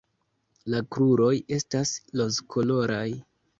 La 0.73 0.79
kruroj 0.95 1.35
estas 1.59 1.93
rozkoloraj. 2.25 3.07